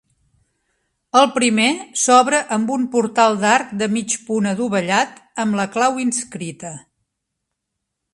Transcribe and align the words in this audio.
El 1.19 1.27
primer 1.33 1.67
s'obre 2.03 2.39
amb 2.57 2.71
un 2.75 2.87
portal 2.95 3.37
d'arc 3.43 3.75
de 3.83 3.89
mig 3.97 4.15
punt 4.31 4.49
adovellat 4.53 5.21
amb 5.45 5.59
la 5.61 5.67
clau 5.77 6.01
inscrita. 6.07 6.73